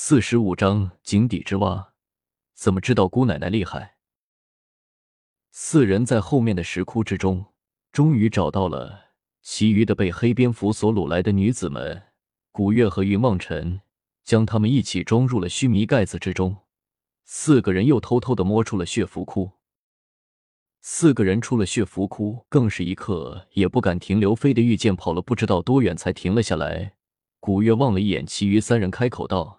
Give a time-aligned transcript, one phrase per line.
[0.00, 1.92] 四十五章井底之蛙，
[2.54, 3.96] 怎么知道姑奶奶厉害？
[5.50, 7.46] 四人在后面的石窟之中，
[7.90, 9.06] 终于找到了
[9.42, 12.04] 其余的被黑蝙蝠所掳来的女子们。
[12.52, 13.80] 古月和云望尘
[14.22, 16.58] 将他们一起装入了须弥盖子之中。
[17.24, 19.50] 四个人又偷偷的摸出了血符窟。
[20.80, 26.94] 四个人出了血符窟，更是一刻也不敢停留，飞的御剑跑了不知道多远才停了下来。
[27.40, 29.56] 古月望了一眼其余三人，开口道：“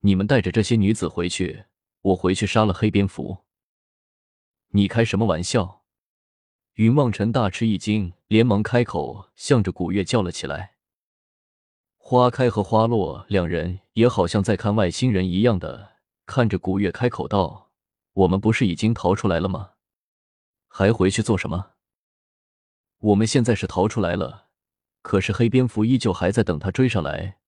[0.00, 1.64] 你们带着这些女子回去，
[2.02, 3.44] 我回去杀了黑蝙蝠。”
[4.70, 5.84] 你开什么玩笑？
[6.74, 10.74] 云望尘大吃一惊，连忙开口，向着古月叫了起来。
[11.96, 17.72] 花开和花落两人也好像在看外星人一样的看着古月，开口道
[18.12, 19.72] ：“我们不是已经逃出来了吗？
[20.68, 21.72] 还回去做什么？
[22.98, 24.48] 我们现在是逃出来了，
[25.00, 27.38] 可是黑蝙蝠依旧还在等他追上来。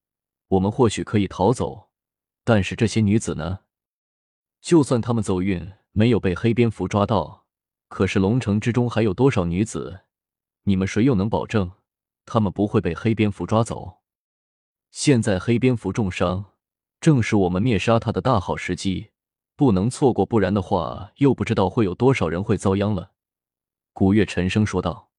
[0.49, 1.88] 我们或许可以逃走，
[2.49, 3.61] 但是这些女子呢？
[4.63, 7.47] 就算他们走运。”没有被黑蝙蝠抓到，
[7.89, 10.03] 可是龙城之中还有多少女子？
[10.63, 11.73] 你们谁又能保证
[12.25, 13.99] 他们不会被黑蝙蝠抓走？
[14.93, 16.53] 现在黑蝙蝠重伤，
[17.01, 19.11] 正是我们灭杀他的大好时机，
[19.57, 23.11] 不能错过，不然的话，又不知道会有多少人会遭殃了。
[23.93, 25.11] 古月沉声说道。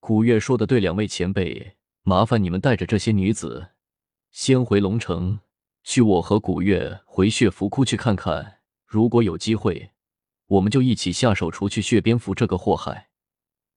[0.00, 3.72] 古月说的对，两位前辈，麻烦你们带着这些女子
[4.30, 5.40] 先回龙城，
[5.88, 8.60] 去我和古月回血符窟去看看。
[8.84, 9.92] 如果有机会，
[10.44, 13.08] 我们就一起下手除去血蝙蝠这个祸害。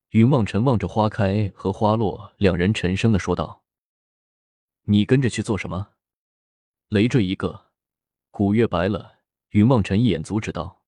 [0.09, 3.63] 云望尘望着花开和花落，两人沉声的说道
[4.87, 5.91] ：“你跟着去做什么？”
[6.89, 7.67] 累赘一个。
[8.29, 9.19] 古月白了
[9.51, 10.81] 云望尘一眼，阻止道：“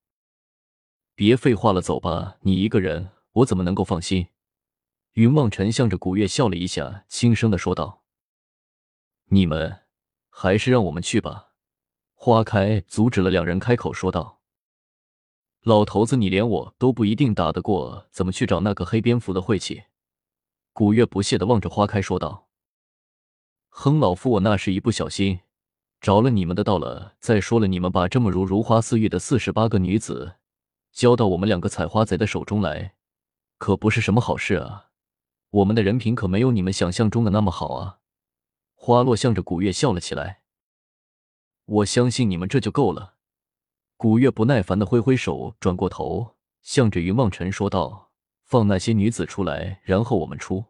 [1.16, 2.36] 别废话了，走吧。
[2.42, 4.28] 你一个人，我怎么能够放心？”
[5.16, 8.04] 云望尘向着古月笑了一下，轻声的说道
[9.32, 9.83] ：“你们
[10.36, 11.52] 还是让我们去吧。”
[12.16, 14.40] 花开阻止了两人，开口说道
[15.62, 19.84] ：“老头子，你连我都不一定打得过，怎么去找那个黑蝙蝠的晦气？”
[20.74, 22.48] 古月不屑的望着花开说道
[23.70, 25.42] ：“哼，老夫我那是一不小心
[26.02, 27.14] 着了你们的道了。
[27.20, 30.36] 再说了，你们把这么如如花似玉的四十八个女子
[30.92, 32.96] 交到我们两个采花贼的手中来，
[33.58, 34.90] 可不是什么好事啊！
[35.50, 38.00] 我们的人品可没有你们想象中的那么好啊！”
[38.86, 40.42] 花落向着古月笑了起来。
[41.64, 43.14] 我相信你们这就够了。
[43.96, 48.12] 古月不耐烦的挥挥手，转过头，向着云望尘说道
[48.44, 50.66] ：“放那些女子出来，然后我们出。”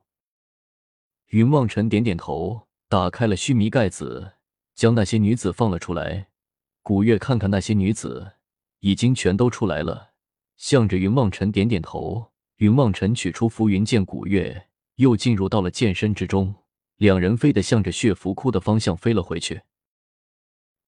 [1.33, 4.33] 云望尘点点头，打开了须弥盖子，
[4.75, 6.27] 将那些女子放了出来。
[6.83, 8.33] 古月看看那些女子，
[8.81, 10.11] 已经全都出来了，
[10.55, 12.31] 向着云望尘点点头。
[12.57, 16.53] 云望尘取出浮云剑，古月又进入到了剑身之中，
[16.97, 19.63] 两人飞的向着血符窟的方向飞了回去。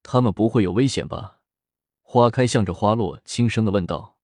[0.04, 1.40] 他们不会有危险吧？
[2.02, 4.18] 花开向着花落轻声的问道。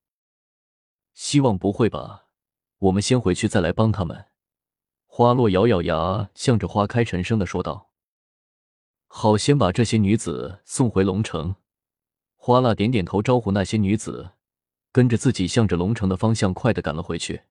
[1.14, 2.28] 希望不会吧。
[2.78, 4.28] 我们先回去再来帮他们。
[5.06, 7.90] 花落咬咬牙，向着花开沉声的说道。
[9.08, 11.56] 好，先把这些女子送回龙城。
[12.36, 14.32] 花蜡点点头，招呼那些女子，
[14.92, 17.42] 跟着自己向着龙城的方向快的赶了回去。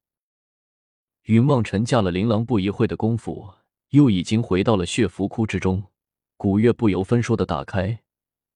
[1.25, 3.55] 云望尘驾了琳琅，不一会的功夫，
[3.91, 5.85] 又已经回到了血符窟之中。
[6.37, 8.01] 古月不由分说的打开。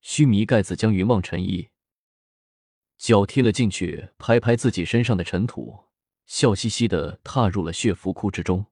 [0.01, 1.69] 须弥盖子将云望尘一
[2.95, 5.85] 脚踢了进去，拍拍自己身上的尘土，
[6.27, 8.67] 笑嘻嘻的踏入了血符窟之中。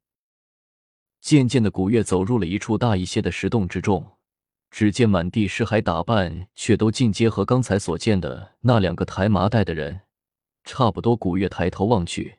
[1.20, 4.18] 渐渐的，古月走入了一处大一些的石洞之中，
[4.70, 10.02] 只见满地尸骸，打扮却都尽皆和刚才所见的那两个抬麻袋的人
[10.64, 11.16] 差不多。
[11.16, 12.38] 古月抬头望去，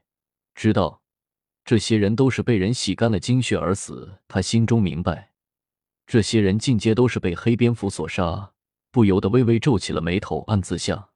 [0.54, 1.02] 知道
[1.64, 4.18] 这些人都是被人洗干了精血而死。
[4.28, 5.32] 他心中明白，
[6.06, 8.52] 这些人尽皆都是被黑蝙蝠所杀。
[8.90, 11.10] 不由得微微皱起了眉头，暗自想：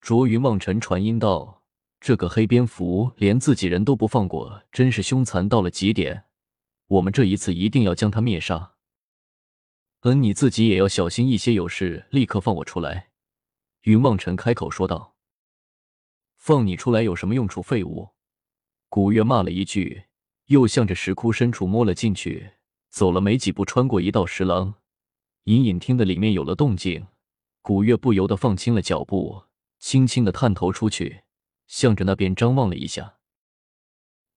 [0.00, 1.62] 卓云望尘传音道
[2.00, 6.24] ：“这个黑蝙蝠连自己人都不放过，真是凶残到了极点。
[6.86, 8.72] 我们这一次一定要将他灭杀。
[10.00, 13.10] 嗯，你自己也要小心一些，有事立刻放我出来。”
[13.82, 15.16] 云望尘开口说道
[16.38, 17.60] ：“放你出来有什么用处？
[17.60, 18.08] 废物！”
[18.88, 20.04] 古月骂了一句，
[20.46, 22.52] 又向着石窟深处摸了进去，
[22.90, 24.74] 走了没几步，穿过一道石廊。
[25.44, 27.06] 隐隐听得里面有了动静，
[27.62, 29.44] 古月不由得放轻了脚步，
[29.78, 31.22] 轻轻的探头出去，
[31.66, 33.16] 向着那边张望了一下。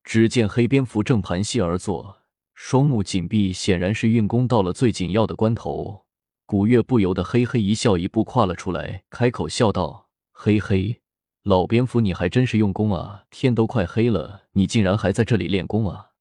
[0.03, 2.21] 只见黑蝙蝠正盘膝而坐，
[2.54, 6.06] 双目紧闭，显然是运功到了最紧要的关头。
[6.45, 11.00] 古月不由得嘿嘿一笑，一步跨了出来，开口笑道：“嘿嘿，
[11.44, 13.24] 老蝙蝠，你还真是用功啊！
[13.32, 16.12] 天都快黑了，你竟然还在这里练功啊！”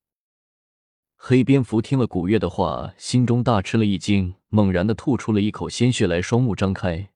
[1.15, 7.11] 黑蝙蝠听了古月的话，心中大吃了一惊，猛然的吐出了一口鲜血来，双目张开，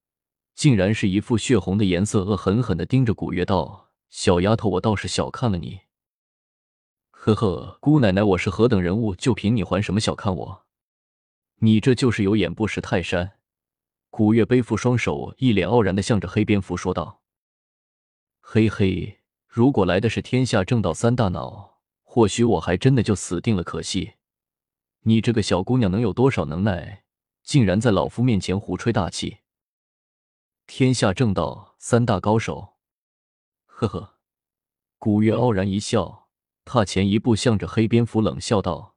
[0.54, 5.80] 竟然是一副血红的颜色，恶狠狠的盯着古月道：“小丫头，我倒是小看了你。
[7.10, 10.64] 呵呵，姑奶奶，我是何等人物，就凭你还什么小看我？
[11.60, 13.38] 你这就是有眼不识泰山。”
[14.10, 17.22] 古月背负双手，一脸傲然的向着黑蝙蝠说道
[18.46, 21.72] ：“嘿嘿，如果来的是天下正道三大脑。”
[22.06, 24.12] 或许我还真的就死定了，可惜
[25.00, 27.02] 你这个小姑娘能有多少能耐，
[27.42, 29.38] 竟然在老夫面前胡吹大气？
[30.68, 32.74] 天下正道三大高手，
[33.66, 34.14] 呵呵。
[35.00, 36.28] 古月傲然一笑，
[36.64, 38.94] 踏前一步，向着黑蝙蝠冷笑道：“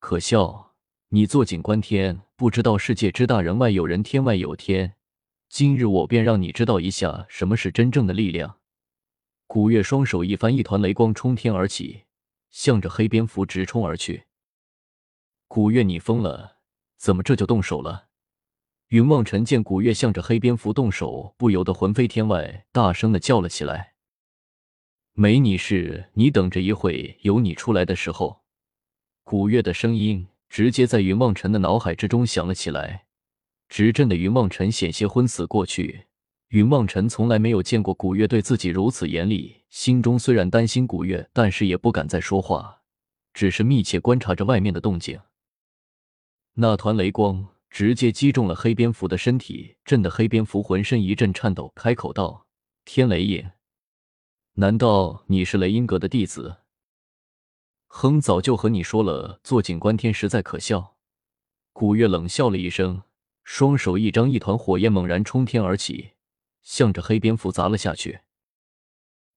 [0.00, 0.74] 可笑，
[1.10, 4.96] 你坐井观天，不知道世界之大，人外有人，天外有天。
[5.48, 8.58] 今日我便让你知道一下什么是真正的力量。”
[9.56, 12.02] 古月双手一翻，一团雷光冲天而起。
[12.50, 14.24] 向着黑蝙蝠直冲而去。
[15.48, 16.58] 古月，你疯了？
[16.98, 18.08] 怎么这就动手了？
[18.88, 23.94] 云望尘见古月向着黑蝙蝠动手，不由得魂飞天外，大声的叫了起来
[25.16, 26.10] ：“没你事！
[26.12, 28.42] 你等着，一会有你出来的时候。”
[29.24, 33.06] 古月的声音直接在云望尘的脑海之中响了起来，
[33.70, 36.05] 直震的云望尘险些昏死过去。
[36.48, 42.82] 云望尘从来没有见过古月对自己如此严厉，心中虽然担心古月，但是也不敢再说话，
[43.34, 45.18] 只是密切观察着外面的动静。
[46.54, 52.46] 那团雷光直接击中了黑蝙蝠的身体，震得黑蝙蝠浑身一阵颤抖，开口道
[52.86, 53.52] ：“天雷也，
[54.54, 56.58] 难道你是雷音阁的弟子？”
[57.88, 60.96] 哼，早就和你说了，坐井观天实在可笑。
[61.72, 63.02] 古月冷笑了一声，
[63.42, 66.12] 双手一张，一团火焰猛然冲天而起。
[66.66, 68.22] 向着黑蝙蝠砸了下去，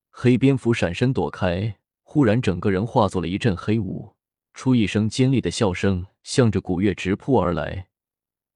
[0.09, 4.15] 黑蝙蝠闪身躲开，忽然整个人化作了一阵黑雾，
[4.55, 7.89] 出一声尖利的笑声，向着古月直扑而来。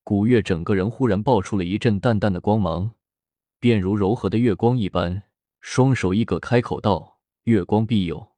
[0.03, 2.95] 古月整个人忽然爆出了一阵淡淡的光芒，
[3.59, 5.21] 便如柔和的月光一般，
[5.61, 8.31] 双手一搁，开口道：“月光庇佑。”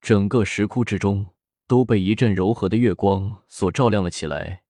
[0.00, 1.34] 整个石窟之中
[1.66, 4.62] 都被一阵柔和的月光所照亮了起来，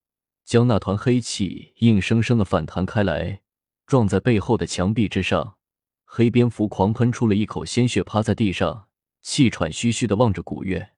[0.43, 3.43] 将那团黑气硬生生的反弹开来。
[3.89, 5.55] 撞在背后的墙壁之上，
[6.05, 8.89] 黑蝙蝠狂喷出了一口鲜血，趴在地上，
[9.23, 10.91] 气喘吁吁的望着古月。